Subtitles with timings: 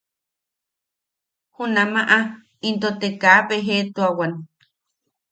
[1.55, 2.19] Junamaʼa
[2.67, 4.31] into te kaa bejeʼetuawan.